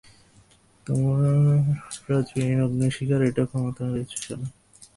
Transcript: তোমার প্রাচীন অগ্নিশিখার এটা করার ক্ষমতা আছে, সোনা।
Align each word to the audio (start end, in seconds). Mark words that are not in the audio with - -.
তোমার 0.87 1.21
প্রাচীন 2.03 2.57
অগ্নিশিখার 2.65 3.21
এটা 3.21 3.43
করার 3.43 3.49
ক্ষমতা 3.49 3.83
আছে, 3.93 4.17
সোনা। 4.23 4.47